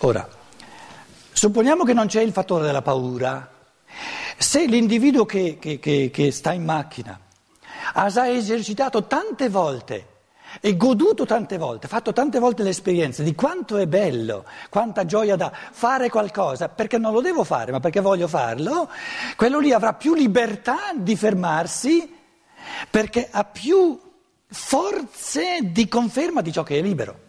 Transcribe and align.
Ora, 0.00 0.28
supponiamo 1.32 1.82
che 1.84 1.94
non 1.94 2.06
c'è 2.06 2.20
il 2.20 2.32
fattore 2.32 2.66
della 2.66 2.82
paura. 2.82 3.50
Se 4.36 4.66
l'individuo 4.66 5.24
che, 5.24 5.56
che, 5.58 5.78
che, 5.78 6.10
che 6.12 6.30
sta 6.30 6.52
in 6.52 6.64
macchina 6.64 7.18
ha 7.94 8.08
già 8.10 8.28
esercitato 8.28 9.06
tante 9.06 9.48
volte 9.48 10.08
e 10.60 10.76
goduto 10.76 11.24
tante 11.24 11.56
volte, 11.56 11.88
fatto 11.88 12.12
tante 12.12 12.38
volte 12.38 12.62
l'esperienza 12.62 13.22
di 13.22 13.34
quanto 13.34 13.78
è 13.78 13.86
bello, 13.86 14.44
quanta 14.68 15.06
gioia 15.06 15.36
da 15.36 15.50
fare 15.52 16.10
qualcosa, 16.10 16.68
perché 16.68 16.98
non 16.98 17.12
lo 17.12 17.22
devo 17.22 17.42
fare, 17.42 17.72
ma 17.72 17.80
perché 17.80 18.00
voglio 18.00 18.28
farlo, 18.28 18.90
quello 19.34 19.58
lì 19.58 19.72
avrà 19.72 19.94
più 19.94 20.14
libertà 20.14 20.92
di 20.94 21.16
fermarsi 21.16 22.14
perché 22.90 23.28
ha 23.30 23.44
più 23.44 23.98
forze 24.46 25.58
di 25.62 25.88
conferma 25.88 26.42
di 26.42 26.52
ciò 26.52 26.62
che 26.62 26.78
è 26.78 26.82
libero. 26.82 27.24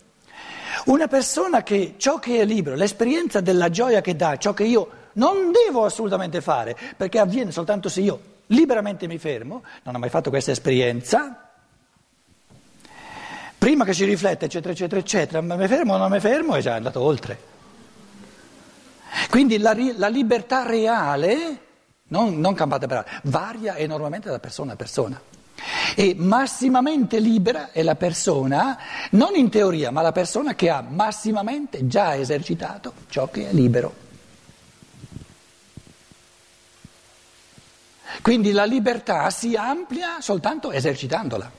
Una 0.88 1.08
persona 1.08 1.64
che 1.64 1.96
ciò 1.98 2.18
che 2.18 2.40
è 2.40 2.46
libero, 2.46 2.76
l'esperienza 2.76 3.42
della 3.42 3.70
gioia 3.70 4.00
che 4.00 4.16
dà, 4.16 4.38
ciò 4.38 4.54
che 4.54 4.64
io 4.64 4.90
non 5.14 5.52
devo 5.52 5.84
assolutamente 5.84 6.40
fare, 6.40 6.78
perché 6.96 7.20
avviene 7.20 7.52
soltanto 7.52 7.90
se 7.90 8.00
io 8.00 8.20
liberamente 8.48 9.06
mi 9.06 9.18
fermo, 9.18 9.64
non 9.84 9.96
ho 9.96 10.00
mai 10.00 10.10
fatto 10.10 10.30
questa 10.30 10.52
esperienza, 10.52 11.52
prima 13.58 13.84
che 13.84 13.94
ci 13.94 14.06
rifletta, 14.06 14.46
eccetera, 14.46 14.72
eccetera, 14.72 15.02
eccetera, 15.02 15.42
ma 15.42 15.58
mi 15.58 15.68
fermo 15.68 15.96
o 15.96 15.98
non 15.98 16.10
mi 16.10 16.22
fermo 16.22 16.56
è 16.56 16.62
già 16.62 16.76
andato 16.76 17.02
oltre. 17.02 17.38
Quindi 19.30 19.58
la, 19.58 19.76
la 19.98 20.08
libertà 20.08 20.64
reale, 20.64 21.60
non, 22.08 22.40
non 22.40 22.54
campata 22.54 22.88
per 22.88 22.98
aria, 23.00 23.22
varia 23.24 23.76
enormemente 23.76 24.30
da 24.30 24.40
persona 24.40 24.72
a 24.72 24.76
persona. 24.78 25.22
E 25.96 26.16
massimamente 26.16 27.20
libera 27.20 27.72
è 27.72 27.82
la 27.82 27.96
persona, 27.96 28.78
non 29.12 29.36
in 29.36 29.50
teoria, 29.50 29.92
ma 29.92 30.02
la 30.02 30.12
persona 30.12 30.54
che 30.56 30.70
ha 30.70 30.82
massimamente 30.82 31.88
già 31.88 32.16
esercitato 32.16 32.94
ciò 33.10 33.30
che 33.30 33.50
è 33.50 33.54
libero. 33.54 34.06
Quindi 38.22 38.52
la 38.52 38.66
libertà 38.66 39.30
si 39.30 39.56
amplia 39.56 40.22
soltanto 40.22 40.72
esercitandola. 40.72 41.50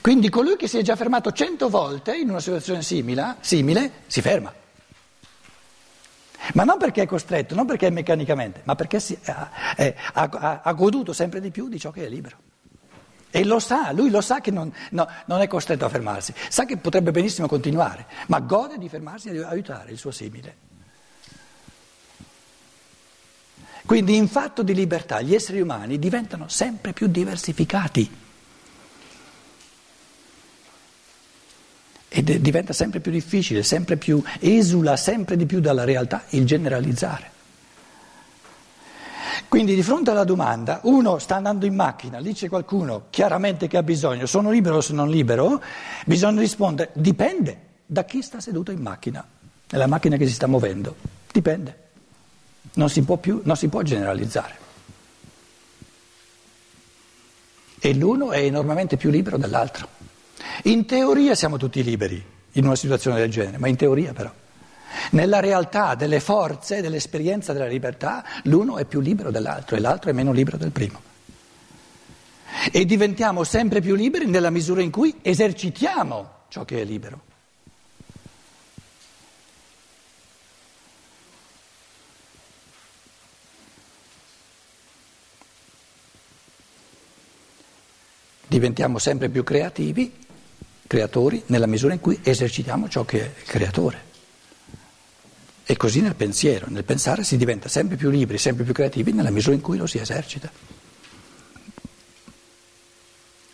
Quindi 0.00 0.28
colui 0.28 0.56
che 0.56 0.68
si 0.68 0.78
è 0.78 0.82
già 0.82 0.94
fermato 0.94 1.32
cento 1.32 1.68
volte 1.68 2.14
in 2.14 2.30
una 2.30 2.40
situazione 2.40 2.82
simile, 2.82 3.36
simile 3.40 4.02
si 4.06 4.20
ferma. 4.20 4.64
Ma 6.56 6.64
non 6.64 6.78
perché 6.78 7.02
è 7.02 7.06
costretto, 7.06 7.54
non 7.54 7.66
perché 7.66 7.88
è 7.88 7.90
meccanicamente, 7.90 8.62
ma 8.64 8.74
perché 8.74 8.98
si, 8.98 9.16
ha, 9.26 9.74
è, 9.76 9.94
ha, 10.14 10.60
ha, 10.62 10.72
goduto 10.72 11.12
sempre 11.12 11.38
di 11.38 11.50
più 11.50 11.68
di 11.68 11.78
ciò 11.78 11.90
che 11.90 12.06
è 12.06 12.08
libero. 12.08 12.38
E 13.30 13.44
lo 13.44 13.58
sa, 13.58 13.92
lui 13.92 14.08
lo 14.08 14.22
sa 14.22 14.40
che 14.40 14.50
non, 14.50 14.72
no, 14.92 15.06
non, 15.26 15.42
è 15.42 15.48
costretto 15.48 15.84
a 15.84 15.90
fermarsi, 15.90 16.32
sa 16.48 16.64
che 16.64 16.78
potrebbe 16.78 17.10
benissimo 17.10 17.46
continuare, 17.46 18.06
ma 18.28 18.40
gode 18.40 18.78
di 18.78 18.88
fermarsi 18.88 19.28
e 19.28 19.32
di 19.32 19.38
aiutare 19.38 19.90
il 19.90 19.98
suo 19.98 20.10
simile. 20.10 20.56
Quindi 23.84 24.16
in 24.16 24.26
fatto 24.26 24.62
di 24.62 24.72
libertà 24.72 25.20
gli 25.20 25.34
esseri 25.34 25.60
umani 25.60 25.98
diventano 25.98 26.48
sempre 26.48 26.94
più 26.94 27.06
diversificati. 27.06 28.24
Ed 32.16 32.34
diventa 32.36 32.72
sempre 32.72 33.00
più 33.00 33.12
difficile, 33.12 33.62
sempre 33.62 33.98
più 33.98 34.22
esula 34.40 34.96
sempre 34.96 35.36
di 35.36 35.44
più 35.44 35.60
dalla 35.60 35.84
realtà 35.84 36.24
il 36.30 36.46
generalizzare. 36.46 37.30
Quindi 39.48 39.74
di 39.74 39.82
fronte 39.82 40.12
alla 40.12 40.24
domanda, 40.24 40.80
uno 40.84 41.18
sta 41.18 41.36
andando 41.36 41.66
in 41.66 41.74
macchina, 41.74 42.18
lì 42.18 42.32
c'è 42.32 42.48
qualcuno 42.48 43.08
chiaramente 43.10 43.66
che 43.66 43.76
ha 43.76 43.82
bisogno, 43.82 44.24
sono 44.24 44.50
libero 44.50 44.76
o 44.76 44.80
sono 44.80 45.04
libero, 45.04 45.62
bisogna 46.06 46.40
rispondere, 46.40 46.88
dipende 46.94 47.58
da 47.84 48.06
chi 48.06 48.22
sta 48.22 48.40
seduto 48.40 48.70
in 48.70 48.80
macchina, 48.80 49.22
nella 49.68 49.86
macchina 49.86 50.16
che 50.16 50.26
si 50.26 50.32
sta 50.32 50.46
muovendo, 50.46 50.96
dipende, 51.30 51.78
non 52.76 52.88
si 52.88 53.02
può 53.02 53.18
più, 53.18 53.42
non 53.44 53.56
si 53.56 53.68
può 53.68 53.82
generalizzare. 53.82 54.56
E 57.78 57.92
l'uno 57.92 58.32
è 58.32 58.38
enormemente 58.38 58.96
più 58.96 59.10
libero 59.10 59.36
dell'altro. 59.36 59.95
In 60.64 60.86
teoria 60.86 61.34
siamo 61.34 61.56
tutti 61.56 61.82
liberi 61.82 62.24
in 62.52 62.64
una 62.64 62.76
situazione 62.76 63.18
del 63.18 63.30
genere, 63.30 63.58
ma 63.58 63.68
in 63.68 63.76
teoria 63.76 64.12
però. 64.12 64.32
Nella 65.10 65.40
realtà 65.40 65.94
delle 65.94 66.20
forze, 66.20 66.80
dell'esperienza 66.80 67.52
della 67.52 67.66
libertà, 67.66 68.24
l'uno 68.44 68.78
è 68.78 68.84
più 68.84 69.00
libero 69.00 69.30
dell'altro 69.30 69.76
e 69.76 69.80
l'altro 69.80 70.10
è 70.10 70.12
meno 70.12 70.32
libero 70.32 70.56
del 70.56 70.70
primo. 70.70 71.02
E 72.72 72.84
diventiamo 72.84 73.44
sempre 73.44 73.80
più 73.80 73.94
liberi 73.94 74.26
nella 74.26 74.50
misura 74.50 74.80
in 74.80 74.90
cui 74.90 75.14
esercitiamo 75.22 76.30
ciò 76.48 76.64
che 76.64 76.80
è 76.80 76.84
libero. 76.84 77.24
Diventiamo 88.48 88.98
sempre 88.98 89.28
più 89.28 89.42
creativi 89.42 90.24
creatori 90.86 91.42
nella 91.46 91.66
misura 91.66 91.92
in 91.92 92.00
cui 92.00 92.18
esercitiamo 92.22 92.88
ciò 92.88 93.04
che 93.04 93.24
è 93.24 93.42
creatore. 93.42 94.04
E 95.64 95.76
così 95.76 96.00
nel 96.00 96.14
pensiero, 96.14 96.66
nel 96.68 96.84
pensare 96.84 97.24
si 97.24 97.36
diventa 97.36 97.68
sempre 97.68 97.96
più 97.96 98.08
liberi, 98.08 98.38
sempre 98.38 98.64
più 98.64 98.72
creativi 98.72 99.12
nella 99.12 99.30
misura 99.30 99.56
in 99.56 99.60
cui 99.60 99.76
lo 99.76 99.86
si 99.86 99.98
esercita. 99.98 100.50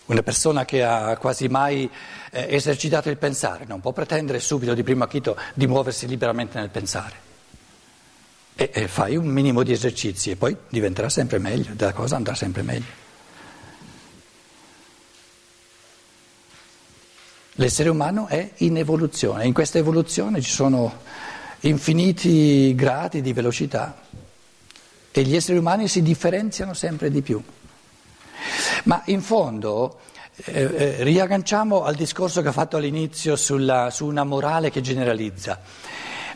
Una 0.04 0.22
persona 0.22 0.66
che 0.66 0.82
ha 0.82 1.16
quasi 1.16 1.48
mai 1.48 1.88
eh, 2.32 2.46
esercitato 2.50 3.08
il 3.08 3.16
pensare 3.16 3.64
non 3.66 3.80
può 3.80 3.92
pretendere 3.92 4.40
subito 4.40 4.74
di 4.74 4.82
primo 4.82 5.04
acchito 5.04 5.38
di 5.54 5.66
muoversi 5.66 6.06
liberamente 6.06 6.58
nel 6.58 6.68
pensare. 6.68 7.30
E, 8.54 8.68
e 8.74 8.88
fai 8.88 9.16
un 9.16 9.26
minimo 9.26 9.62
di 9.62 9.72
esercizi 9.72 10.30
e 10.30 10.36
poi 10.36 10.54
diventerà 10.68 11.08
sempre 11.08 11.38
meglio, 11.38 11.72
la 11.78 11.94
cosa 11.94 12.16
andrà 12.16 12.34
sempre 12.34 12.60
meglio. 12.60 13.00
L'essere 17.62 17.90
umano 17.90 18.26
è 18.26 18.54
in 18.56 18.76
evoluzione, 18.76 19.46
in 19.46 19.52
questa 19.52 19.78
evoluzione 19.78 20.40
ci 20.40 20.50
sono 20.50 20.92
infiniti 21.60 22.74
gradi 22.74 23.20
di 23.20 23.32
velocità 23.32 24.00
e 25.12 25.22
gli 25.22 25.36
esseri 25.36 25.58
umani 25.58 25.86
si 25.86 26.02
differenziano 26.02 26.74
sempre 26.74 27.08
di 27.08 27.22
più. 27.22 27.40
Ma 28.82 29.02
in 29.04 29.22
fondo 29.22 30.00
eh, 30.46 30.60
eh, 30.60 31.04
riagganciamo 31.04 31.84
al 31.84 31.94
discorso 31.94 32.42
che 32.42 32.48
ho 32.48 32.52
fatto 32.52 32.78
all'inizio 32.78 33.36
sulla, 33.36 33.90
su 33.90 34.06
una 34.06 34.24
morale 34.24 34.68
che 34.72 34.80
generalizza. 34.80 35.60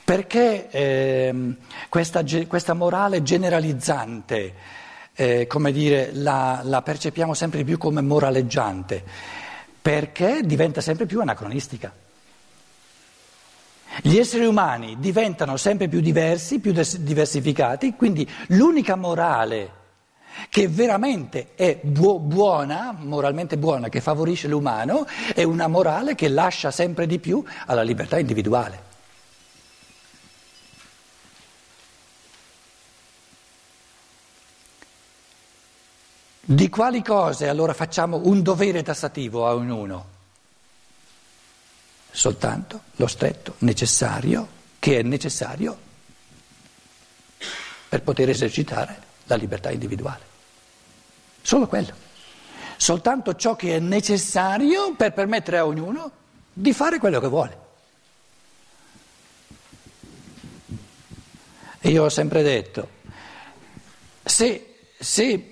Perché 0.05 0.71
eh, 0.71 1.55
questa, 1.89 2.23
questa, 2.47 2.75
morale 2.75 3.25
generalizzante, 3.25 4.55
eh, 5.13 5.49
come 5.49 5.73
dire, 5.73 6.11
la, 6.13 6.61
la 6.63 6.83
percepiamo 6.83 7.35
sempre 7.35 7.59
di 7.59 7.65
più 7.65 7.79
come 7.79 8.01
moraleggiante? 8.01 9.45
Perché 9.87 10.41
diventa 10.43 10.81
sempre 10.81 11.07
più 11.07 11.21
anacronistica. 11.21 11.93
Gli 14.03 14.19
esseri 14.19 14.45
umani 14.45 14.97
diventano 14.99 15.57
sempre 15.57 15.87
più 15.87 16.01
diversi, 16.01 16.59
più 16.59 16.73
diversificati, 16.73 17.95
quindi 17.95 18.29
l'unica 18.49 18.97
morale 18.97 19.71
che 20.49 20.67
veramente 20.67 21.55
è 21.55 21.79
bu- 21.81 22.19
buona, 22.19 22.97
moralmente 22.99 23.59
buona, 23.59 23.89
che 23.89 24.01
favorisce 24.01 24.49
l'umano, 24.49 25.07
è 25.33 25.45
una 25.45 25.69
morale 25.69 26.17
che 26.17 26.27
lascia 26.27 26.73
sempre 26.73 27.07
di 27.07 27.21
più 27.21 27.45
alla 27.67 27.83
libertà 27.83 28.19
individuale. 28.19 28.86
Di 36.49 36.69
quali 36.69 37.03
cose 37.03 37.49
allora 37.49 37.75
facciamo 37.75 38.21
un 38.23 38.41
dovere 38.41 38.85
tassativo 38.85 39.49
a 39.49 39.55
ognuno? 39.55 40.07
Soltanto 42.09 42.83
lo 42.95 43.09
stretto 43.09 43.57
necessario, 43.59 44.47
che 44.79 45.01
è 45.01 45.03
necessario 45.03 45.77
per 47.89 48.01
poter 48.01 48.29
esercitare 48.29 49.03
la 49.25 49.35
libertà 49.35 49.73
individuale. 49.73 50.23
Solo 51.43 51.67
quello. 51.67 51.93
Soltanto 52.77 53.35
ciò 53.35 53.57
che 53.57 53.75
è 53.75 53.81
necessario 53.81 54.95
per 54.95 55.15
permettere 55.15 55.59
a 55.59 55.67
ognuno 55.67 56.13
di 56.53 56.73
fare 56.73 57.01
quello 57.01 57.19
che 57.19 57.27
vuole. 57.27 57.59
E 61.81 61.89
io 61.89 62.05
ho 62.05 62.09
sempre 62.09 62.45
detto, 62.45 62.89
se, 64.23 64.93
se 64.97 65.51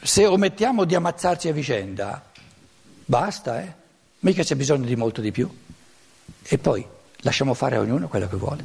se 0.00 0.26
omettiamo 0.26 0.84
di 0.84 0.94
ammazzarci 0.94 1.48
a 1.48 1.52
vicenda, 1.52 2.30
basta, 3.04 3.60
eh? 3.62 3.74
Mica 4.20 4.42
c'è 4.42 4.56
bisogno 4.56 4.84
di 4.84 4.96
molto 4.96 5.20
di 5.20 5.30
più. 5.30 5.48
E 6.42 6.58
poi 6.58 6.86
lasciamo 7.18 7.54
fare 7.54 7.76
a 7.76 7.80
ognuno 7.80 8.08
quello 8.08 8.28
che 8.28 8.36
vuole. 8.36 8.64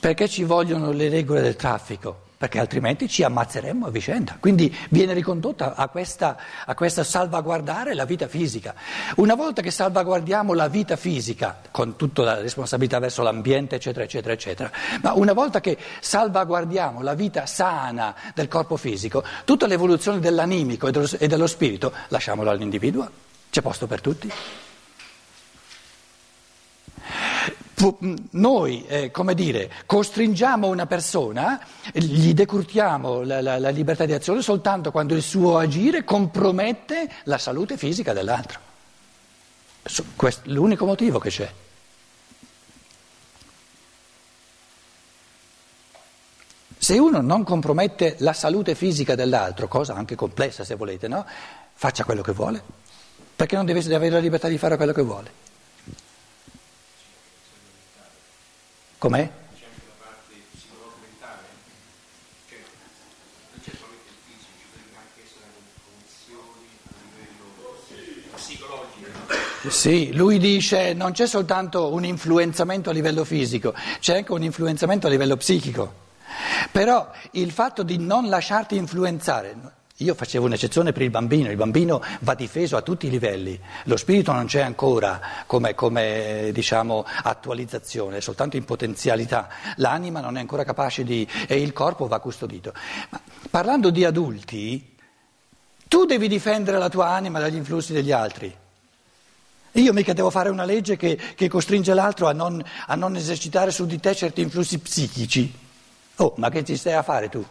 Perché 0.00 0.28
ci 0.28 0.44
vogliono 0.44 0.90
le 0.90 1.08
regole 1.08 1.42
del 1.42 1.56
traffico? 1.56 2.30
Perché 2.42 2.58
altrimenti 2.58 3.08
ci 3.08 3.22
ammazzeremmo 3.22 3.86
a 3.86 3.90
vicenda. 3.90 4.36
Quindi 4.40 4.76
viene 4.90 5.12
ricondotta 5.12 5.76
a 5.76 5.86
questa, 5.86 6.36
a 6.66 6.74
questa 6.74 7.04
salvaguardare 7.04 7.94
la 7.94 8.04
vita 8.04 8.26
fisica. 8.26 8.74
Una 9.14 9.36
volta 9.36 9.62
che 9.62 9.70
salvaguardiamo 9.70 10.52
la 10.52 10.66
vita 10.66 10.96
fisica, 10.96 11.60
con 11.70 11.94
tutta 11.94 12.24
la 12.24 12.40
responsabilità 12.40 12.98
verso 12.98 13.22
l'ambiente, 13.22 13.76
eccetera, 13.76 14.04
eccetera, 14.04 14.34
eccetera, 14.34 14.72
ma 15.02 15.12
una 15.12 15.34
volta 15.34 15.60
che 15.60 15.78
salvaguardiamo 16.00 17.00
la 17.00 17.14
vita 17.14 17.46
sana 17.46 18.12
del 18.34 18.48
corpo 18.48 18.76
fisico, 18.76 19.22
tutta 19.44 19.68
l'evoluzione 19.68 20.18
dell'animico 20.18 20.88
e 20.88 20.90
dello, 20.90 21.08
e 21.16 21.28
dello 21.28 21.46
spirito 21.46 21.92
lasciamola 22.08 22.50
all'individuo, 22.50 23.08
c'è 23.50 23.62
posto 23.62 23.86
per 23.86 24.00
tutti. 24.00 24.32
Noi, 28.30 28.84
eh, 28.86 29.10
come 29.10 29.34
dire, 29.34 29.70
costringiamo 29.86 30.68
una 30.68 30.86
persona, 30.86 31.60
gli 31.92 32.32
decurtiamo 32.32 33.22
la, 33.22 33.40
la, 33.40 33.58
la, 33.58 33.70
libertà 33.70 34.04
di 34.04 34.12
azione 34.12 34.42
soltanto 34.42 34.90
quando 34.90 35.14
il 35.14 35.22
suo 35.22 35.58
agire 35.58 36.04
compromette 36.04 37.10
la 37.24 37.38
salute 37.38 37.76
fisica 37.76 38.12
dell'altro. 38.12 38.60
Questo 40.14 40.48
è 40.48 40.52
l'unico 40.52 40.84
motivo 40.84 41.18
che 41.18 41.30
c'è. 41.30 41.52
Se 46.78 46.98
uno 46.98 47.20
non 47.20 47.44
compromette 47.44 48.16
la 48.18 48.32
salute 48.32 48.74
fisica 48.74 49.14
dell'altro, 49.14 49.68
cosa 49.68 49.94
anche 49.94 50.16
complessa 50.16 50.64
se 50.64 50.74
volete, 50.74 51.06
no? 51.06 51.24
Faccia 51.74 52.04
quello 52.04 52.22
che 52.22 52.32
vuole, 52.32 52.62
perché 53.36 53.54
non 53.54 53.64
deve 53.64 53.80
avere 53.94 54.10
la 54.10 54.18
libertà 54.18 54.48
di 54.48 54.58
fare 54.58 54.76
quello 54.76 54.92
che 54.92 55.02
vuole. 55.02 55.41
Com'è? 59.02 59.18
C'è 59.18 59.64
anche 59.66 59.82
la 59.84 59.94
parte 59.98 60.34
psicologo-mentale, 60.54 61.42
cioè 62.48 62.58
non 63.50 63.58
c'è 63.64 63.72
solamente 63.74 64.10
il 64.14 64.18
fisico, 64.30 64.62
potrebbe 64.70 64.94
anche 64.94 65.26
essere 65.26 65.50
condizioni 65.82 66.70
a 66.86 67.02
livello 67.10 67.82
psicologico. 68.36 69.70
Sì, 69.70 70.14
lui 70.14 70.38
dice 70.38 70.92
non 70.92 71.10
c'è 71.10 71.26
soltanto 71.26 71.92
un 71.92 72.04
influenzamento 72.04 72.90
a 72.90 72.92
livello 72.92 73.24
fisico, 73.24 73.74
c'è 73.98 74.18
anche 74.18 74.30
un 74.30 74.44
influenzamento 74.44 75.08
a 75.08 75.10
livello 75.10 75.36
psichico. 75.36 75.94
Però 76.70 77.10
il 77.32 77.50
fatto 77.50 77.82
di 77.82 77.98
non 77.98 78.28
lasciarti 78.28 78.76
influenzare, 78.76 79.56
io 80.02 80.14
facevo 80.14 80.46
un'eccezione 80.46 80.92
per 80.92 81.02
il 81.02 81.10
bambino, 81.10 81.50
il 81.50 81.56
bambino 81.56 82.02
va 82.20 82.34
difeso 82.34 82.76
a 82.76 82.82
tutti 82.82 83.06
i 83.06 83.10
livelli, 83.10 83.58
lo 83.84 83.96
spirito 83.96 84.32
non 84.32 84.46
c'è 84.46 84.60
ancora 84.60 85.20
come, 85.46 85.74
come 85.74 86.50
diciamo, 86.52 87.04
attualizzazione, 87.22 88.18
è 88.18 88.20
soltanto 88.20 88.56
in 88.56 88.64
potenzialità, 88.64 89.48
l'anima 89.76 90.20
non 90.20 90.36
è 90.36 90.40
ancora 90.40 90.64
capace 90.64 91.04
di... 91.04 91.26
e 91.46 91.60
il 91.60 91.72
corpo 91.72 92.06
va 92.06 92.18
custodito. 92.18 92.72
Ma 93.10 93.20
parlando 93.50 93.90
di 93.90 94.04
adulti, 94.04 94.96
tu 95.88 96.04
devi 96.04 96.28
difendere 96.28 96.78
la 96.78 96.88
tua 96.88 97.08
anima 97.08 97.38
dagli 97.38 97.56
influssi 97.56 97.92
degli 97.92 98.12
altri. 98.12 98.56
Io 99.76 99.92
mica 99.92 100.12
devo 100.12 100.28
fare 100.28 100.50
una 100.50 100.64
legge 100.64 100.96
che, 100.96 101.18
che 101.34 101.48
costringe 101.48 101.94
l'altro 101.94 102.26
a 102.26 102.32
non, 102.32 102.62
a 102.86 102.94
non 102.94 103.16
esercitare 103.16 103.70
su 103.70 103.86
di 103.86 103.98
te 103.98 104.14
certi 104.14 104.42
influssi 104.42 104.78
psichici. 104.78 105.52
Oh, 106.16 106.34
ma 106.36 106.50
che 106.50 106.62
ci 106.62 106.76
stai 106.76 106.92
a 106.92 107.02
fare 107.02 107.30
tu? 107.30 107.44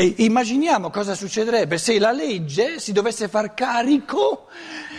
E 0.00 0.14
immaginiamo 0.18 0.90
cosa 0.90 1.16
succederebbe 1.16 1.76
se 1.76 1.98
la 1.98 2.12
legge 2.12 2.78
si 2.78 2.92
dovesse 2.92 3.26
far 3.26 3.52
carico 3.52 4.46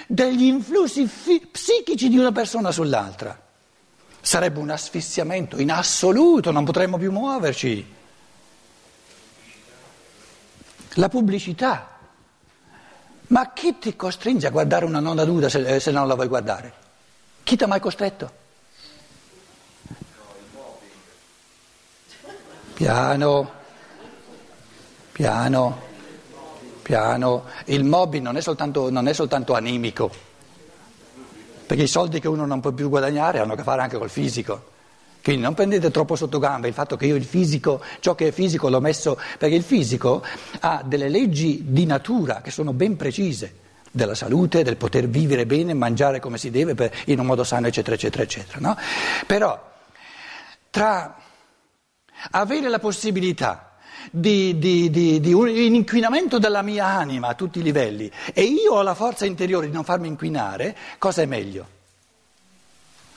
degli 0.05 0.43
influssi 0.43 1.07
fi- 1.07 1.47
psichici 1.49 2.09
di 2.09 2.17
una 2.17 2.33
persona 2.33 2.69
sull'altra. 2.69 3.41
Sarebbe 4.19 4.59
un 4.59 4.69
asfissiamento 4.69 5.57
in 5.57 5.71
assoluto, 5.71 6.51
non 6.51 6.65
potremmo 6.65 6.97
più 6.97 7.13
muoverci. 7.13 7.95
La 10.95 11.07
pubblicità. 11.07 11.97
Ma 13.27 13.53
chi 13.53 13.79
ti 13.79 13.95
costringe 13.95 14.47
a 14.47 14.51
guardare 14.51 14.83
una 14.83 14.99
nonna 14.99 15.23
nuda 15.23 15.47
se, 15.47 15.75
eh, 15.75 15.79
se 15.79 15.91
non 15.91 16.09
la 16.09 16.15
vuoi 16.15 16.27
guardare? 16.27 16.73
Chi 17.43 17.55
ti 17.55 17.63
ha 17.63 17.67
mai 17.67 17.79
costretto? 17.79 18.31
Piano. 22.73 23.58
Piano, 25.19 25.77
piano. 26.81 27.43
Il 27.65 27.83
mobbing 27.83 28.23
non 28.23 28.37
è 28.37 28.41
soltanto, 28.41 28.89
non 28.89 29.05
è 29.09 29.11
soltanto 29.11 29.53
animico, 29.53 30.09
perché 31.65 31.83
i 31.83 31.87
soldi 31.87 32.21
che 32.21 32.29
uno 32.29 32.45
non 32.45 32.61
può 32.61 32.71
più 32.71 32.87
guadagnare 32.87 33.39
hanno 33.39 33.51
a 33.51 33.55
che 33.57 33.63
fare 33.63 33.81
anche 33.81 33.97
col 33.97 34.09
fisico. 34.09 34.71
Quindi 35.21 35.41
non 35.41 35.55
prendete 35.55 35.91
troppo 35.91 36.15
sotto 36.15 36.39
gamba 36.39 36.67
il 36.67 36.73
fatto 36.73 36.95
che 36.95 37.05
io 37.05 37.17
il 37.17 37.25
fisico, 37.25 37.81
ciò 37.99 38.15
che 38.15 38.29
è 38.29 38.31
fisico 38.31 38.69
l'ho 38.69 38.79
messo, 38.79 39.19
perché 39.37 39.55
il 39.55 39.63
fisico 39.63 40.23
ha 40.61 40.83
delle 40.85 41.09
leggi 41.09 41.65
di 41.67 41.85
natura 41.85 42.39
che 42.39 42.49
sono 42.49 42.71
ben 42.71 42.95
precise, 42.95 43.55
della 43.91 44.15
salute, 44.15 44.63
del 44.63 44.77
poter 44.77 45.09
vivere 45.09 45.45
bene, 45.45 45.73
mangiare 45.73 46.21
come 46.21 46.37
si 46.37 46.49
deve 46.49 46.75
per, 46.75 46.93
in 47.07 47.19
un 47.19 47.25
modo 47.25 47.43
sano, 47.43 47.67
eccetera, 47.67 47.97
eccetera, 47.97 48.23
eccetera. 48.23 48.59
No? 48.61 48.77
Però 49.27 49.69
tra 50.69 51.17
avere 52.31 52.69
la 52.69 52.79
possibilità 52.79 53.68
di, 54.11 54.57
di, 54.57 54.89
di, 54.89 55.19
di, 55.19 55.33
un 55.33 55.49
inquinamento 55.49 56.39
della 56.39 56.61
mia 56.61 56.85
anima 56.85 57.29
a 57.29 57.33
tutti 57.33 57.59
i 57.59 57.63
livelli 57.63 58.11
e 58.33 58.43
io 58.43 58.73
ho 58.73 58.81
la 58.81 58.93
forza 58.93 59.25
interiore 59.25 59.67
di 59.67 59.73
non 59.73 59.83
farmi 59.83 60.07
inquinare, 60.07 60.75
cosa 60.97 61.21
è 61.21 61.25
meglio? 61.25 61.77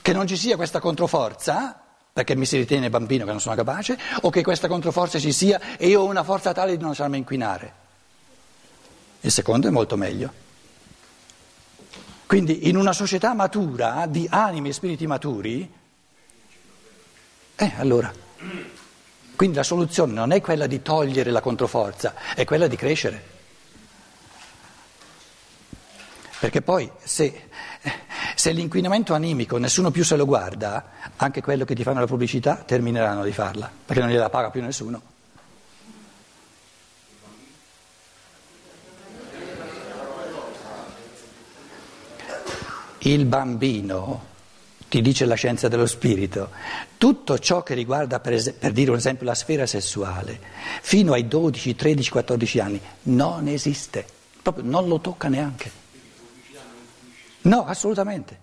Che 0.01 0.13
non 0.13 0.27
ci 0.27 0.35
sia 0.35 0.55
questa 0.55 0.79
controforza, 0.79 1.79
perché 2.11 2.35
mi 2.35 2.45
si 2.45 2.57
ritiene 2.57 2.89
bambino 2.89 3.25
che 3.25 3.31
non 3.31 3.39
sono 3.39 3.55
capace, 3.55 3.97
o 4.21 4.29
che 4.29 4.43
questa 4.43 4.67
controforza 4.67 5.19
ci 5.19 5.31
sia 5.31 5.77
e 5.77 5.87
io 5.87 6.01
ho 6.01 6.05
una 6.05 6.23
forza 6.23 6.51
tale 6.51 6.71
di 6.73 6.79
non 6.79 6.89
lasciarmi 6.89 7.17
inquinare? 7.17 7.73
Il 9.21 9.31
secondo 9.31 9.67
è 9.67 9.71
molto 9.71 9.95
meglio. 9.95 10.41
Quindi 12.25 12.67
in 12.67 12.75
una 12.75 12.93
società 12.93 13.33
matura, 13.33 14.05
di 14.07 14.27
animi 14.29 14.69
e 14.69 14.73
spiriti 14.73 15.07
maturi, 15.07 15.71
eh 17.55 17.71
allora 17.77 18.11
quindi 19.35 19.55
la 19.57 19.63
soluzione 19.63 20.13
non 20.13 20.31
è 20.31 20.41
quella 20.41 20.67
di 20.67 20.81
togliere 20.81 21.31
la 21.31 21.41
controforza, 21.41 22.13
è 22.35 22.45
quella 22.45 22.67
di 22.67 22.75
crescere. 22.75 23.31
Perché 26.39 26.61
poi 26.61 26.91
se, 27.01 27.49
se, 28.35 28.51
l'inquinamento 28.51 29.13
animico 29.13 29.57
nessuno 29.57 29.91
più 29.91 30.03
se 30.03 30.17
lo 30.17 30.25
guarda, 30.25 30.91
anche 31.15 31.41
quello 31.41 31.63
che 31.63 31.73
ti 31.73 31.83
fanno 31.83 32.01
la 32.01 32.05
pubblicità 32.05 32.57
termineranno 32.57 33.23
di 33.23 33.31
farla, 33.31 33.71
perché 33.85 34.01
non 34.01 34.11
gliela 34.11 34.29
paga 34.29 34.49
più 34.49 34.61
nessuno. 34.61 35.01
Il 42.99 43.25
bambino 43.25 44.31
ti 44.93 45.01
dice 45.01 45.25
la 45.25 45.33
scienza 45.33 45.67
dello 45.67 45.87
spirito, 45.87 46.51
tutto 46.99 47.39
ciò 47.39 47.63
che 47.63 47.73
riguarda, 47.73 48.19
per, 48.19 48.33
es- 48.33 48.51
per, 48.51 48.71
dire 48.71 48.91
un 48.91 48.97
esempio, 48.97 49.25
la 49.25 49.33
sfera 49.33 49.65
sessuale, 49.65 50.39
fino 50.83 51.13
ai 51.13 51.27
12, 51.27 51.75
13, 51.75 52.11
14 52.11 52.59
anni, 52.59 52.79
non 53.03 53.47
esiste, 53.47 54.05
proprio 54.43 54.63
non 54.63 54.87
lo 54.87 54.99
tocca 54.99 55.29
neanche. 55.29 55.71
No, 57.41 57.65
assolutamente. 57.65 58.37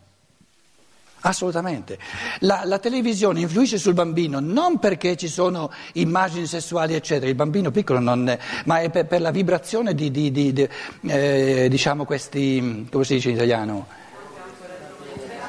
Assolutamente. 1.21 1.99
La, 2.40 2.62
la, 2.64 2.80
televisione 2.80 3.38
influisce 3.38 3.78
sul 3.78 3.95
bambino 3.95 4.40
non 4.40 4.80
perché 4.80 5.16
ci 5.16 5.28
sono 5.28 5.71
immagini 5.92 6.47
sessuali, 6.47 6.95
eccetera, 6.95 7.30
il 7.30 7.37
bambino 7.37 7.71
piccolo 7.71 8.00
non 8.00 8.28
è, 8.28 8.37
ma 8.64 8.80
è 8.80 8.90
per, 8.90 9.07
per 9.07 9.21
la 9.21 9.30
vibrazione 9.30 9.95
di, 9.95 10.11
di, 10.11 10.33
di, 10.33 10.52
di 10.52 10.69
eh, 11.02 11.69
diciamo 11.71 12.04
questi, 12.04 12.88
come 12.90 13.04
si 13.04 13.14
dice 13.14 13.28
in 13.28 13.37
italiano? 13.37 14.00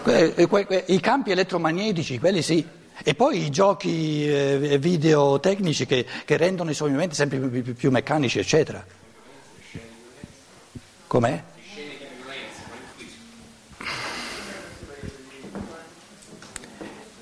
I 0.03 0.99
campi 0.99 1.31
elettromagnetici, 1.31 2.17
quelli 2.17 2.41
sì. 2.41 2.65
E 3.03 3.15
poi 3.15 3.45
i 3.45 3.49
giochi 3.49 4.27
eh, 4.27 4.77
video 4.79 5.39
tecnici 5.39 5.85
che, 5.85 6.05
che 6.25 6.37
rendono 6.37 6.69
i 6.69 6.73
suoi 6.73 6.89
movimenti 6.89 7.15
sempre 7.15 7.39
più, 7.39 7.75
più, 7.75 7.91
meccanici, 7.91 8.39
eccetera. 8.39 8.85
Com'è? 11.07 11.43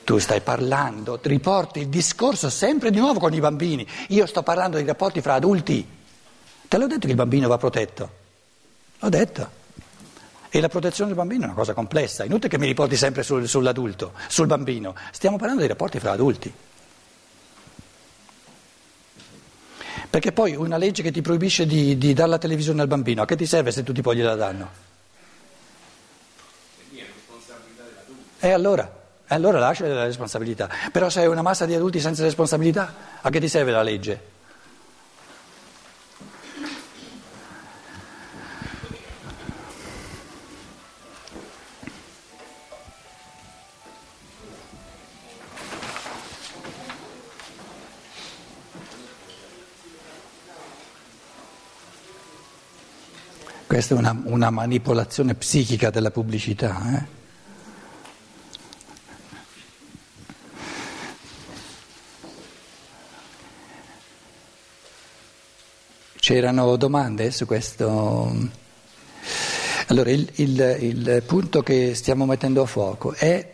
Tu 0.03 0.17
stai 0.17 0.41
parlando, 0.41 1.19
riporti 1.21 1.81
il 1.81 1.87
discorso 1.87 2.49
sempre 2.49 2.89
di 2.89 2.97
nuovo 2.97 3.19
con 3.19 3.33
i 3.33 3.39
bambini. 3.39 3.87
Io 4.07 4.25
sto 4.25 4.41
parlando 4.41 4.77
di 4.77 4.85
rapporti 4.85 5.21
fra 5.21 5.35
adulti. 5.35 5.87
Te 6.67 6.77
l'ho 6.77 6.87
detto 6.87 7.01
che 7.01 7.11
il 7.11 7.15
bambino 7.15 7.47
va 7.47 7.57
protetto. 7.57 8.11
L'ho 8.99 9.09
detto. 9.09 9.58
E 10.49 10.59
la 10.61 10.67
protezione 10.67 11.09
del 11.09 11.17
bambino 11.17 11.43
è 11.43 11.45
una 11.45 11.55
cosa 11.55 11.73
complessa, 11.73 12.23
inutile 12.23 12.49
che 12.49 12.57
mi 12.57 12.65
riporti 12.65 12.95
sempre 12.95 13.23
sul, 13.23 13.47
sull'adulto, 13.47 14.13
sul 14.27 14.47
bambino. 14.47 14.95
Stiamo 15.11 15.37
parlando 15.37 15.61
dei 15.61 15.69
rapporti 15.69 15.99
fra 15.99 16.11
adulti. 16.11 16.51
Perché 20.09 20.31
poi 20.31 20.55
una 20.55 20.77
legge 20.77 21.03
che 21.03 21.11
ti 21.11 21.21
proibisce 21.21 21.67
di, 21.67 21.97
di 21.97 22.13
dare 22.13 22.29
la 22.29 22.37
televisione 22.39 22.81
al 22.81 22.87
bambino, 22.87 23.21
a 23.21 23.25
che 23.25 23.35
ti 23.35 23.45
serve 23.45 23.71
se 23.71 23.83
tutti 23.83 24.01
poi 24.01 24.15
gliela 24.15 24.35
danno? 24.35 24.87
E 28.39 28.49
allora? 28.51 28.97
allora 29.27 29.59
lascia 29.59 29.85
la 29.87 30.05
responsabilità. 30.05 30.69
Però 30.91 31.09
se 31.09 31.21
hai 31.21 31.27
una 31.27 31.41
massa 31.41 31.65
di 31.65 31.75
adulti 31.75 31.99
senza 31.99 32.23
responsabilità, 32.23 32.93
a 33.21 33.29
che 33.29 33.39
ti 33.39 33.47
serve 33.47 33.71
la 33.71 33.83
legge? 33.83 34.37
Questa 53.69 53.93
è 53.93 53.97
una, 53.99 54.19
una 54.23 54.49
manipolazione 54.49 55.35
psichica 55.35 55.91
della 55.91 56.09
pubblicità. 56.09 56.97
Eh? 56.97 57.17
C'erano 66.15 66.75
domande 66.77 67.29
su 67.29 67.45
questo? 67.45 68.49
Allora, 69.85 70.09
il, 70.09 70.27
il, 70.37 70.77
il 70.79 71.23
punto 71.27 71.61
che 71.61 71.93
stiamo 71.93 72.25
mettendo 72.25 72.63
a 72.63 72.65
fuoco 72.65 73.13
è 73.13 73.53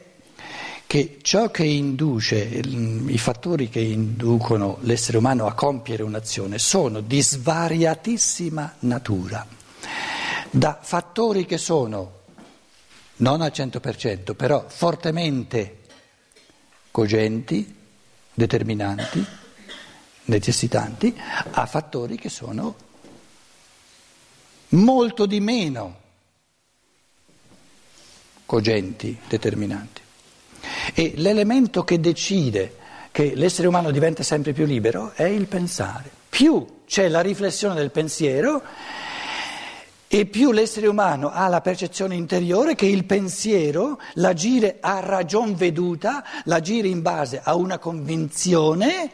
che 0.87 1.17
ciò 1.23 1.51
che 1.51 1.65
induce, 1.65 2.37
i 2.37 3.17
fattori 3.17 3.67
che 3.67 3.81
inducono 3.81 4.77
l'essere 4.83 5.17
umano 5.17 5.45
a 5.45 5.51
compiere 5.51 6.03
un'azione 6.03 6.57
sono 6.57 7.01
di 7.01 7.21
svariatissima 7.21 8.75
natura 8.79 9.45
da 10.49 10.79
fattori 10.81 11.45
che 11.45 11.57
sono 11.57 12.23
non 13.17 13.41
al 13.41 13.51
100%, 13.53 14.35
però 14.35 14.65
fortemente 14.67 15.81
cogenti, 16.91 17.75
determinanti, 18.33 19.25
necessitanti, 20.25 21.15
a 21.51 21.65
fattori 21.65 22.17
che 22.17 22.29
sono 22.29 22.75
molto 24.69 25.25
di 25.25 25.39
meno 25.39 26.03
cogenti, 28.45 29.17
determinanti. 29.27 30.01
E 30.93 31.13
l'elemento 31.15 31.83
che 31.83 31.99
decide 31.99 32.77
che 33.11 33.33
l'essere 33.35 33.67
umano 33.67 33.91
diventa 33.91 34.23
sempre 34.23 34.51
più 34.51 34.65
libero 34.65 35.13
è 35.13 35.23
il 35.23 35.47
pensare. 35.47 36.09
Più 36.27 36.81
c'è 36.85 37.07
la 37.07 37.21
riflessione 37.21 37.75
del 37.75 37.91
pensiero, 37.91 38.61
e 40.15 40.25
più 40.25 40.53
l'essere 40.53 40.87
umano 40.87 41.29
ha 41.29 41.49
la 41.49 41.59
percezione 41.59 42.15
interiore 42.15 42.73
che 42.73 42.85
il 42.85 43.03
pensiero, 43.03 43.99
l'agire 44.13 44.77
a 44.79 45.01
ragion 45.01 45.55
veduta, 45.55 46.23
l'agire 46.45 46.87
in 46.87 47.01
base 47.01 47.41
a 47.43 47.53
una 47.55 47.79
convinzione, 47.79 49.11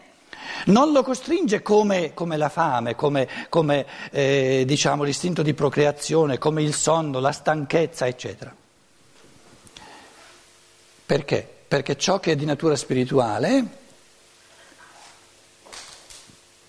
non 0.66 0.92
lo 0.92 1.02
costringe 1.02 1.64
come, 1.64 2.14
come 2.14 2.38
la 2.38 2.50
fame, 2.50 2.94
come, 2.94 3.28
come 3.50 3.88
eh, 4.12 4.64
diciamo, 4.68 5.02
l'istinto 5.02 5.42
di 5.42 5.56
procreazione, 5.56 6.38
come 6.38 6.62
il 6.62 6.76
sonno, 6.76 7.20
la 7.20 7.32
stanchezza, 7.32 8.06
eccetera. 8.06 8.56
Perché? 11.04 11.50
Perché 11.68 11.98
ciò 11.98 12.20
che 12.20 12.34
è 12.34 12.36
di 12.36 12.46
natura 12.46 12.76
spirituale 12.76 13.66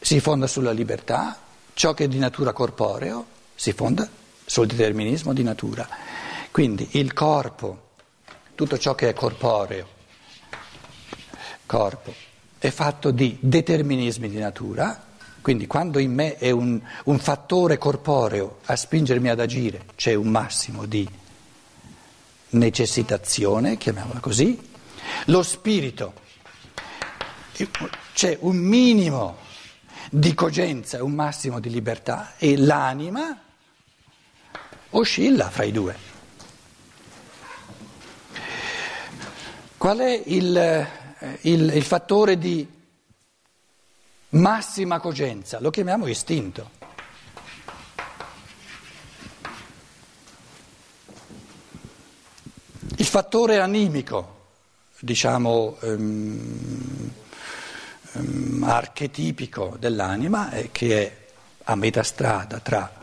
si 0.01 0.21
fonda 0.21 0.47
sulla 0.47 0.73
libertà, 0.73 1.39
ciò 1.75 1.93
che 1.93 2.05
è 2.05 2.09
di 2.09 2.19
natura 2.19 2.55
corporeo 2.55 3.27
si 3.55 3.75
fonda 3.75 4.21
sul 4.52 4.66
determinismo 4.66 5.32
di 5.32 5.42
natura. 5.42 5.88
Quindi 6.50 6.87
il 6.90 7.14
corpo, 7.14 7.92
tutto 8.54 8.76
ciò 8.76 8.94
che 8.94 9.09
è 9.09 9.14
corporeo, 9.14 9.88
corpo, 11.64 12.12
è 12.59 12.68
fatto 12.68 13.12
di 13.12 13.38
determinismi 13.40 14.28
di 14.28 14.37
natura, 14.37 15.06
quindi 15.40 15.66
quando 15.66 15.99
in 15.99 16.12
me 16.12 16.37
è 16.37 16.50
un, 16.50 16.78
un 17.04 17.18
fattore 17.18 17.78
corporeo 17.78 18.59
a 18.66 18.76
spingermi 18.76 19.30
ad 19.30 19.40
agire, 19.40 19.87
c'è 19.97 20.12
un 20.12 20.28
massimo 20.28 20.85
di 20.85 21.09
necessitazione, 22.50 23.78
chiamiamola 23.78 24.21
così, 24.21 24.61
lo 25.26 25.42
spirito, 25.42 26.12
c'è 28.12 28.37
un 28.42 28.56
minimo 28.56 29.38
di 30.11 30.35
cogenza, 30.35 31.02
un 31.02 31.12
massimo 31.12 31.59
di 31.59 31.71
libertà 31.71 32.35
e 32.37 32.59
l'anima 32.59 33.41
oscilla 34.92 35.50
fra 35.50 35.64
i 35.64 35.72
due. 35.72 36.11
Qual 39.76 39.99
è 39.99 40.22
il, 40.26 40.56
eh, 40.56 41.38
il, 41.42 41.75
il 41.75 41.82
fattore 41.82 42.38
di 42.38 42.66
massima 44.30 45.00
cogenza? 45.00 45.61
Lo 45.61 45.70
chiamiamo 45.70 46.06
istinto. 46.06 46.80
Il 52.96 53.06
fattore 53.06 53.58
animico, 53.58 54.50
diciamo 55.00 55.78
um, 55.80 57.11
um, 58.12 58.62
archetipico 58.64 59.76
dell'anima, 59.80 60.50
è 60.50 60.70
che 60.70 61.02
è 61.02 61.26
a 61.64 61.75
metà 61.75 62.04
strada 62.04 62.61
tra 62.61 63.01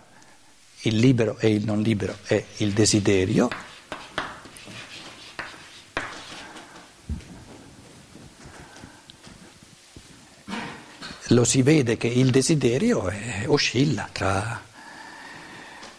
il 0.81 0.97
libero 0.97 1.37
e 1.39 1.49
il 1.49 1.65
non 1.65 1.81
libero 1.81 2.17
è 2.23 2.43
il 2.57 2.71
desiderio. 2.71 3.49
Lo 11.31 11.43
si 11.43 11.61
vede 11.61 11.97
che 11.97 12.07
il 12.07 12.31
desiderio 12.31 13.07
è, 13.09 13.43
oscilla 13.47 14.09
tra... 14.11 14.67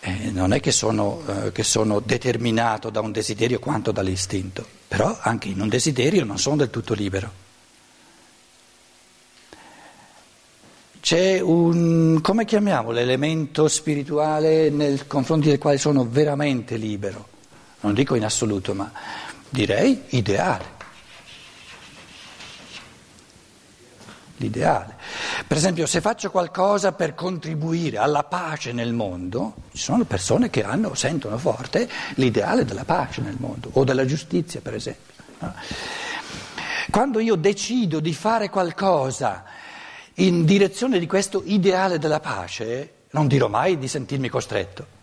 Eh, 0.02 0.30
non 0.30 0.54
è 0.54 0.60
che 0.60 0.72
sono, 0.72 1.22
eh, 1.26 1.52
che 1.52 1.62
sono 1.62 2.00
determinato 2.00 2.88
da 2.88 3.00
un 3.00 3.12
desiderio 3.12 3.58
quanto 3.58 3.92
dall'istinto, 3.92 4.66
però 4.88 5.18
anche 5.20 5.48
in 5.48 5.60
un 5.60 5.68
desiderio 5.68 6.24
non 6.24 6.38
sono 6.38 6.56
del 6.56 6.70
tutto 6.70 6.94
libero. 6.94 7.49
C'è 11.10 11.40
un, 11.40 12.20
come 12.22 12.44
chiamiamo 12.44 12.92
l'elemento 12.92 13.66
spirituale 13.66 14.70
nel 14.70 15.08
confronto 15.08 15.48
del 15.48 15.58
quale 15.58 15.76
sono 15.76 16.06
veramente 16.08 16.76
libero? 16.76 17.26
Non 17.80 17.94
dico 17.94 18.14
in 18.14 18.24
assoluto, 18.24 18.74
ma 18.74 18.92
direi 19.48 20.04
ideale. 20.10 20.64
L'ideale. 24.36 24.94
Per 25.48 25.56
esempio, 25.56 25.84
se 25.86 26.00
faccio 26.00 26.30
qualcosa 26.30 26.92
per 26.92 27.16
contribuire 27.16 27.98
alla 27.98 28.22
pace 28.22 28.70
nel 28.70 28.92
mondo, 28.92 29.54
ci 29.72 29.82
sono 29.82 30.04
persone 30.04 30.48
che 30.48 30.62
hanno, 30.62 30.94
sentono 30.94 31.38
forte 31.38 31.90
l'ideale 32.14 32.64
della 32.64 32.84
pace 32.84 33.20
nel 33.20 33.34
mondo, 33.36 33.68
o 33.72 33.82
della 33.82 34.04
giustizia, 34.04 34.60
per 34.60 34.74
esempio. 34.74 35.12
Quando 36.88 37.18
io 37.18 37.34
decido 37.34 37.98
di 37.98 38.14
fare 38.14 38.48
qualcosa 38.48 39.58
in 40.14 40.44
direzione 40.44 40.98
di 40.98 41.06
questo 41.06 41.42
ideale 41.44 41.98
della 41.98 42.20
pace, 42.20 42.94
non 43.10 43.26
dirò 43.26 43.48
mai 43.48 43.78
di 43.78 43.88
sentirmi 43.88 44.28
costretto. 44.28 44.98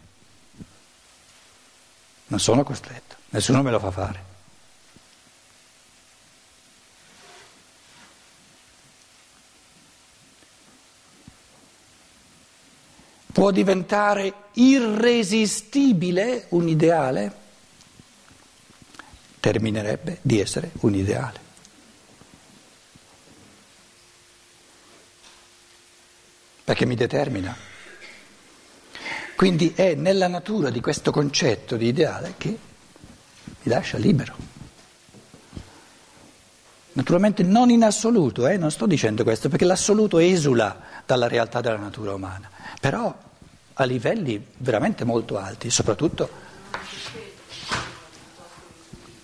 Non 2.28 2.40
sono 2.40 2.64
costretto, 2.64 3.16
nessuno 3.30 3.62
me 3.62 3.72
lo 3.72 3.80
fa 3.80 3.92
fare. 3.92 4.36
Può 13.32 13.52
diventare 13.52 14.34
irresistibile 14.54 16.48
un 16.50 16.68
ideale? 16.68 17.46
Terminerebbe 19.40 20.18
di 20.24 20.40
essere 20.40 20.72
un 20.80 20.96
ideale. 20.96 21.47
Perché 26.68 26.86
mi 26.86 26.96
determina. 26.96 27.56
Quindi 29.38 29.72
è 29.74 29.96
nella 29.96 30.28
natura 30.28 30.70
di 30.70 30.82
questo 30.82 31.12
concetto 31.12 31.78
di 31.78 31.88
ideale 31.88 32.34
che 32.36 32.50
mi 32.50 33.72
lascia 33.72 33.98
libero. 33.98 34.36
Naturalmente 36.92 37.42
non 37.44 37.70
in 37.70 37.86
assoluto, 37.86 38.48
eh, 38.48 38.58
non 38.58 38.70
sto 38.70 38.86
dicendo 38.86 39.24
questo, 39.24 39.48
perché 39.48 39.64
l'assoluto 39.64 40.18
esula 40.18 40.78
dalla 41.06 41.30
realtà 41.30 41.62
della 41.62 41.78
natura 41.78 42.14
umana, 42.14 42.50
però 42.82 43.16
a 43.76 43.84
livelli 43.86 44.48
veramente 44.58 45.06
molto 45.06 45.38
alti, 45.38 45.70
soprattutto 45.70 46.30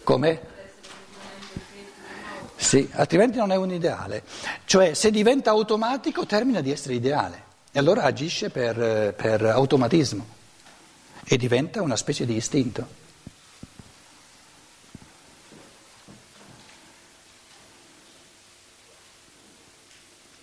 come 0.03 0.51
sì, 2.55 2.89
altrimenti 2.93 3.37
non 3.37 3.51
è 3.51 3.55
un 3.55 3.71
ideale. 3.71 4.23
Cioè 4.73 4.95
se 4.95 5.11
diventa 5.11 5.51
automatico 5.51 6.25
termina 6.25 6.59
di 6.59 6.71
essere 6.71 6.95
ideale 6.95 7.43
e 7.71 7.77
allora 7.77 8.01
agisce 8.01 8.49
per, 8.49 8.81
eh, 8.81 9.13
per 9.13 9.45
automatismo 9.45 10.25
e 11.23 11.37
diventa 11.37 11.83
una 11.83 11.95
specie 11.95 12.25
di 12.25 12.35
istinto. 12.35 12.87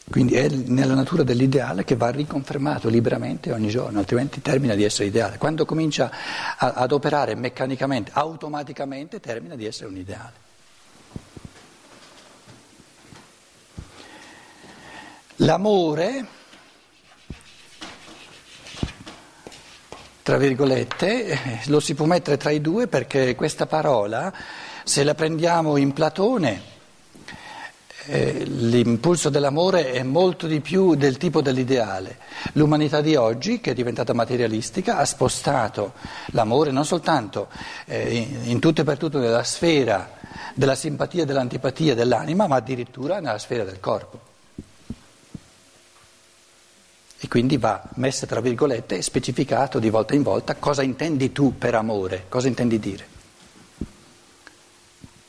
Quindi 0.09 0.37
è 0.37 0.49
nella 0.49 0.95
natura 0.95 1.25
dell'ideale 1.25 1.83
che 1.83 1.97
va 1.97 2.11
riconfermato 2.11 2.89
liberamente 2.89 3.51
ogni 3.51 3.69
giorno, 3.69 3.99
altrimenti 3.99 4.41
termina 4.41 4.77
di 4.77 4.85
essere 4.85 5.09
ideale. 5.09 5.39
Quando 5.39 5.65
comincia 5.65 6.09
a, 6.57 6.75
ad 6.75 6.93
operare 6.93 7.35
meccanicamente, 7.35 8.13
automaticamente, 8.15 9.19
termina 9.19 9.57
di 9.57 9.65
essere 9.67 9.89
un 9.89 9.97
ideale. 9.97 10.50
L'amore, 15.43 16.27
tra 20.23 20.37
virgolette, 20.37 21.63
lo 21.67 21.81
si 21.81 21.95
può 21.95 22.05
mettere 22.05 22.37
tra 22.37 22.51
i 22.51 22.61
due 22.61 22.89
perché 22.89 23.35
questa 23.35 23.65
parola, 23.65 24.31
se 24.85 25.03
la 25.03 25.15
prendiamo 25.15 25.79
in 25.79 25.95
Platone, 25.95 26.61
eh, 28.05 28.45
l'impulso 28.45 29.31
dell'amore 29.31 29.93
è 29.93 30.03
molto 30.03 30.47
di 30.47 30.61
più 30.61 30.95
del 30.95 31.17
tipo 31.17 31.41
dell'ideale. 31.41 32.19
L'umanità 32.53 33.01
di 33.01 33.17
oggi, 33.17 33.63
che 33.63 33.71
è 33.71 33.75
diventata 33.75 34.13
materialistica, 34.13 34.99
ha 34.99 35.07
spostato 35.07 35.95
l'amore 36.33 36.71
non 36.71 36.85
soltanto 36.85 37.49
eh, 37.87 38.15
in, 38.15 38.51
in 38.51 38.59
tutto 38.59 38.83
e 38.83 38.85
per 38.85 38.99
tutto 38.99 39.19
nella 39.19 39.45
sfera 39.45 40.19
della 40.55 40.75
simpatia 40.75 41.23
e 41.23 41.27
dell'antipatia 41.27 41.95
dell'anima, 41.95 42.47
ma 42.47 42.57
addirittura 42.57 43.21
nella 43.21 43.39
sfera 43.39 43.65
del 43.65 43.81
corpo. 43.81 44.29
E 47.23 47.29
quindi 47.29 47.59
va 47.59 47.83
messa 47.97 48.25
tra 48.25 48.41
virgolette 48.41 48.97
e 48.97 49.03
specificato 49.03 49.79
di 49.79 49.91
volta 49.91 50.15
in 50.15 50.23
volta 50.23 50.55
cosa 50.55 50.83
intendi 50.83 51.33
tu 51.33 51.59
per 51.59 51.75
amore, 51.75 52.25
cosa 52.31 52.49
intendi 52.49 52.79
dire. 52.79 53.19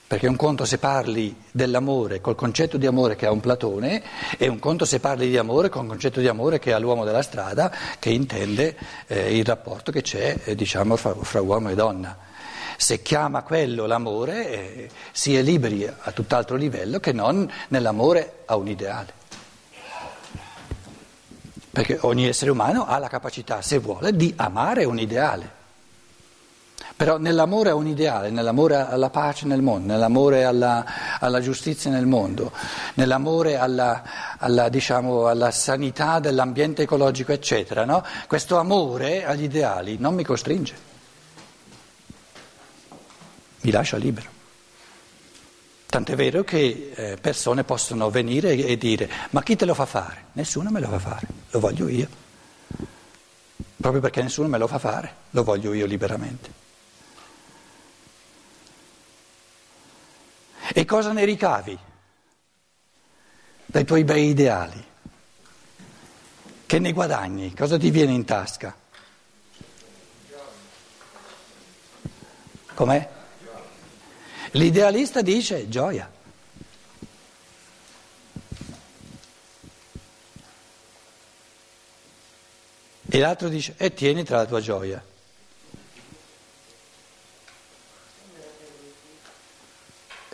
Perché 0.07 0.27
un 0.27 0.37
conto 0.37 0.63
se 0.63 0.77
parli 0.77 1.35
dell'amore 1.51 2.21
col 2.21 2.35
concetto 2.35 2.77
di 2.77 2.85
amore 2.85 3.17
che 3.17 3.25
ha 3.25 3.31
un 3.31 3.41
Platone 3.41 4.03
e 4.37 4.47
un 4.47 4.59
conto 4.59 4.85
se 4.85 5.01
parli 5.01 5.29
di 5.29 5.37
amore 5.37 5.67
con 5.67 5.83
il 5.83 5.89
concetto 5.89 6.21
di 6.21 6.27
amore 6.29 6.59
che 6.59 6.71
ha 6.71 6.79
l'uomo 6.79 7.03
della 7.03 7.21
strada 7.21 7.73
che 7.99 8.09
intende 8.09 8.77
eh, 9.07 9.37
il 9.37 9.43
rapporto 9.43 9.91
che 9.91 10.01
c'è 10.01 10.37
eh, 10.45 10.55
diciamo, 10.55 10.95
fra, 10.95 11.13
fra, 11.13 11.41
uomo 11.41 11.69
e 11.69 11.75
donna. 11.75 12.17
Se 12.77 13.01
chiama 13.01 13.43
quello 13.43 13.85
l'amore 13.85 14.49
eh, 14.49 14.89
si 15.11 15.35
è 15.35 15.41
liberi 15.41 15.85
a 15.85 16.11
tutt'altro 16.11 16.55
livello 16.55 16.99
che 16.99 17.11
non 17.11 17.49
nell'amore 17.67 18.43
a 18.45 18.55
un 18.55 18.67
ideale. 18.67 19.19
Perché 21.71 21.99
ogni 22.01 22.27
essere 22.27 22.51
umano 22.51 22.85
ha 22.85 22.97
la 22.97 23.07
capacità, 23.07 23.61
se 23.61 23.79
vuole, 23.79 24.13
di 24.13 24.33
amare 24.35 24.83
un 24.83 24.99
ideale. 24.99 25.59
Però 26.95 27.17
nell'amore 27.17 27.69
a 27.69 27.75
un 27.75 27.87
ideale, 27.87 28.29
nell'amore 28.29 28.75
alla 28.75 29.09
pace 29.09 29.45
nel 29.45 29.61
mondo, 29.61 29.93
nell'amore 29.93 30.43
alla, 30.43 30.85
alla 31.19 31.39
giustizia 31.39 31.89
nel 31.89 32.05
mondo, 32.05 32.51
nell'amore 32.95 33.57
alla, 33.57 34.03
alla, 34.37 34.69
diciamo, 34.69 35.27
alla, 35.27 35.49
sanità 35.49 36.19
dell'ambiente 36.19 36.83
ecologico, 36.83 37.31
eccetera, 37.31 37.85
no? 37.85 38.03
questo 38.27 38.57
amore 38.57 39.25
agli 39.25 39.43
ideali 39.43 39.97
non 39.97 40.13
mi 40.13 40.23
costringe, 40.23 40.75
mi 43.61 43.71
lascia 43.71 43.97
libero. 43.97 44.40
Tant'è 45.91 46.15
vero 46.15 46.45
che 46.45 46.93
eh, 46.95 47.17
persone 47.19 47.65
possono 47.65 48.09
venire 48.09 48.53
e 48.53 48.77
dire 48.77 49.09
ma 49.31 49.43
chi 49.43 49.57
te 49.57 49.65
lo 49.65 49.73
fa 49.73 49.85
fare? 49.85 50.27
Nessuno 50.31 50.71
me 50.71 50.79
lo 50.79 50.87
fa 50.87 50.99
fare, 50.99 51.27
lo 51.49 51.59
voglio 51.59 51.89
io. 51.89 52.07
Proprio 53.75 53.99
perché 53.99 54.21
nessuno 54.21 54.47
me 54.47 54.57
lo 54.57 54.67
fa 54.67 54.79
fare, 54.79 55.13
lo 55.31 55.43
voglio 55.43 55.73
io 55.73 55.85
liberamente. 55.85 56.53
E 60.73 60.85
cosa 60.85 61.11
ne 61.11 61.25
ricavi 61.25 61.77
dai 63.65 63.83
tuoi 63.83 64.05
bei 64.05 64.29
ideali? 64.29 64.85
Che 66.67 66.79
ne 66.79 66.93
guadagni? 66.93 67.53
Cosa 67.53 67.77
ti 67.77 67.89
viene 67.89 68.13
in 68.13 68.23
tasca? 68.23 68.73
Com'è? 72.75 73.19
L'idealista 74.51 75.21
dice 75.21 75.69
gioia. 75.69 76.11
E 83.13 83.19
l'altro 83.19 83.49
dice 83.49 83.75
e 83.77 83.93
tieni 83.93 84.23
tra 84.23 84.37
la 84.37 84.45
tua 84.45 84.61
gioia. 84.61 85.03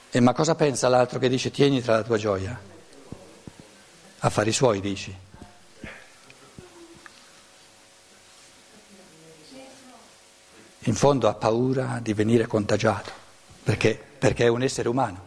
E 0.10 0.20
ma 0.20 0.34
cosa 0.34 0.56
pensa 0.56 0.88
l'altro 0.88 1.20
che 1.20 1.30
dice 1.30 1.52
tieni 1.52 1.82
tra 1.82 1.98
la 1.98 2.04
tua 2.04 2.18
gioia? 2.18 2.60
Affari 4.20 4.52
suoi 4.52 4.80
dici. 4.80 5.16
In 10.80 10.96
fondo 10.96 11.28
ha 11.28 11.34
paura 11.34 12.00
di 12.02 12.14
venire 12.14 12.48
contagiato, 12.48 13.12
perché 13.64 14.07
perché 14.18 14.46
è 14.46 14.48
un 14.48 14.64
essere 14.64 14.90
umano. 14.90 15.26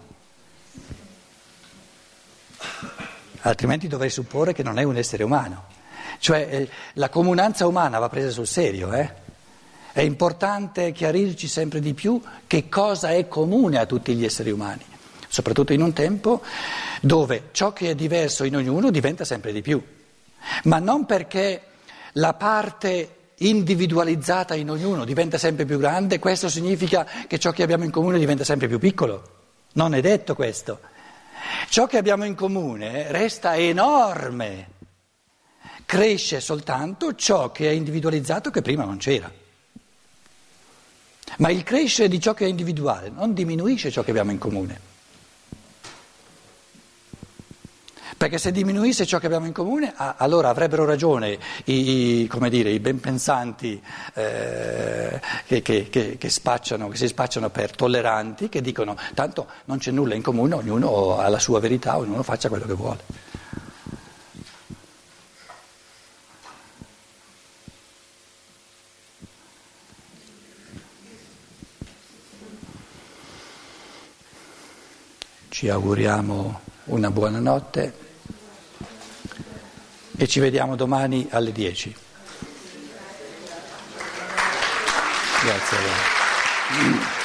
Altrimenti 3.42 3.88
dovrei 3.88 4.10
supporre 4.10 4.52
che 4.52 4.62
non 4.62 4.78
è 4.78 4.82
un 4.82 4.96
essere 4.96 5.22
umano. 5.22 5.64
Cioè 6.18 6.48
eh, 6.50 6.68
la 6.94 7.08
comunanza 7.08 7.66
umana 7.66 7.98
va 7.98 8.08
presa 8.08 8.30
sul 8.30 8.46
serio, 8.46 8.92
eh? 8.92 9.28
È 9.92 10.02
importante 10.02 10.92
chiarirci 10.92 11.48
sempre 11.48 11.80
di 11.80 11.94
più 11.94 12.20
che 12.46 12.68
cosa 12.68 13.10
è 13.10 13.26
comune 13.26 13.78
a 13.78 13.86
tutti 13.86 14.14
gli 14.14 14.24
esseri 14.24 14.50
umani, 14.50 14.84
soprattutto 15.28 15.72
in 15.72 15.82
un 15.82 15.92
tempo 15.92 16.42
dove 17.00 17.48
ciò 17.52 17.72
che 17.72 17.90
è 17.90 17.94
diverso 17.94 18.44
in 18.44 18.54
ognuno 18.56 18.90
diventa 18.90 19.24
sempre 19.24 19.52
di 19.52 19.62
più, 19.62 19.82
ma 20.64 20.78
non 20.78 21.06
perché 21.06 21.62
la 22.12 22.34
parte 22.34 23.16
individualizzata 23.42 24.54
in 24.54 24.70
ognuno 24.70 25.04
diventa 25.04 25.38
sempre 25.38 25.64
più 25.64 25.78
grande, 25.78 26.18
questo 26.18 26.48
significa 26.48 27.06
che 27.26 27.38
ciò 27.38 27.52
che 27.52 27.62
abbiamo 27.62 27.84
in 27.84 27.90
comune 27.90 28.18
diventa 28.18 28.44
sempre 28.44 28.68
più 28.68 28.78
piccolo. 28.78 29.38
Non 29.72 29.94
è 29.94 30.00
detto 30.00 30.34
questo. 30.34 30.80
Ciò 31.68 31.86
che 31.86 31.96
abbiamo 31.96 32.24
in 32.24 32.34
comune 32.34 33.10
resta 33.12 33.56
enorme. 33.56 34.78
Cresce 35.86 36.40
soltanto 36.40 37.14
ciò 37.14 37.50
che 37.50 37.68
è 37.68 37.72
individualizzato 37.72 38.50
che 38.50 38.62
prima 38.62 38.84
non 38.84 38.98
c'era. 38.98 39.30
Ma 41.38 41.50
il 41.50 41.62
crescere 41.62 42.08
di 42.08 42.20
ciò 42.20 42.34
che 42.34 42.44
è 42.44 42.48
individuale 42.48 43.08
non 43.08 43.32
diminuisce 43.32 43.90
ciò 43.90 44.02
che 44.02 44.10
abbiamo 44.10 44.32
in 44.32 44.38
comune. 44.38 44.89
Perché 48.20 48.36
se 48.36 48.52
diminuisse 48.52 49.06
ciò 49.06 49.18
che 49.18 49.24
abbiamo 49.24 49.46
in 49.46 49.54
comune, 49.54 49.94
allora 49.96 50.50
avrebbero 50.50 50.84
ragione 50.84 51.38
i, 51.64 52.28
dire, 52.50 52.68
i 52.68 52.78
ben 52.78 53.00
pensanti 53.00 53.82
eh, 54.12 55.18
che, 55.46 55.62
che, 55.62 55.88
che, 55.88 56.18
che, 56.18 56.28
spacciano, 56.28 56.88
che 56.88 56.98
si 56.98 57.08
spacciano 57.08 57.48
per 57.48 57.74
tolleranti, 57.74 58.50
che 58.50 58.60
dicono 58.60 58.94
tanto 59.14 59.46
non 59.64 59.78
c'è 59.78 59.90
nulla 59.90 60.14
in 60.14 60.20
comune, 60.20 60.54
ognuno 60.54 61.16
ha 61.16 61.30
la 61.30 61.38
sua 61.38 61.60
verità, 61.60 61.96
ognuno 61.96 62.22
faccia 62.22 62.50
quello 62.50 62.66
che 62.66 62.74
vuole. 62.74 62.98
Ci 75.48 75.70
auguriamo 75.70 76.60
una 76.84 77.10
buona 77.10 77.38
notte 77.38 78.08
e 80.20 80.26
ci 80.26 80.38
vediamo 80.38 80.76
domani 80.76 81.26
alle 81.30 81.50
10. 81.50 81.96
Grazie 85.42 85.76
a 85.78 85.80
voi. 85.80 87.19